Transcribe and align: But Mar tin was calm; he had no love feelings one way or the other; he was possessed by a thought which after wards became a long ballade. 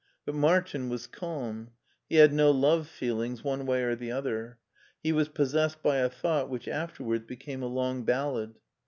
But 0.25 0.33
Mar 0.33 0.63
tin 0.63 0.89
was 0.89 1.05
calm; 1.05 1.73
he 2.09 2.15
had 2.15 2.33
no 2.33 2.49
love 2.49 2.87
feelings 2.87 3.43
one 3.43 3.67
way 3.67 3.83
or 3.83 3.93
the 3.95 4.11
other; 4.11 4.57
he 5.03 5.11
was 5.11 5.29
possessed 5.29 5.83
by 5.83 5.97
a 5.97 6.09
thought 6.09 6.49
which 6.49 6.67
after 6.67 7.03
wards 7.03 7.25
became 7.27 7.61
a 7.61 7.67
long 7.67 8.03
ballade. 8.03 8.55